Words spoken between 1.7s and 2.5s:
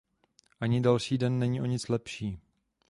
lepší.